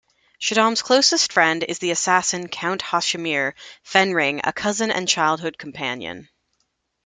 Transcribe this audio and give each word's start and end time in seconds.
Shaddam's 0.41 0.81
closest 0.81 1.31
friend 1.31 1.61
is 1.63 1.77
the 1.77 1.91
assassin 1.91 2.47
Count 2.47 2.81
Hasimir 2.81 3.53
Fenring, 3.85 4.41
a 4.43 4.51
cousin 4.51 4.89
and 4.89 5.07
childhood 5.07 5.59
companion. 5.59 6.27